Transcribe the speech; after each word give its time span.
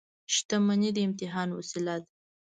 •شتمني 0.33 0.89
د 0.93 0.97
امتحان 1.07 1.49
وسیله 1.57 1.95
ده. 2.01 2.07